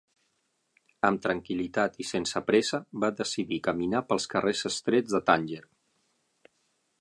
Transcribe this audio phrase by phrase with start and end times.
[1.09, 5.63] Amb tranquil·litat i sense pressa, va decidir caminar pels carrers estrets de Tànger.